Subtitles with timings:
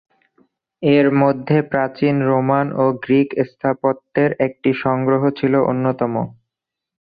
[0.83, 6.13] এর মধ্যে প্রাচীন রোমান ও গ্রিক স্থাপত্যের একটি সংগ্রহ ছিল অন্যতম।